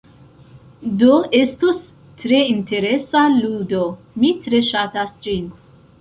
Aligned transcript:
Do, 1.01 1.17
estos 1.39 1.83
tre 2.23 2.39
interesa 2.53 3.23
ludo, 3.35 3.85
mi 4.23 4.33
tre 4.47 4.63
ŝatas 4.71 5.15
ĝin. 5.27 5.47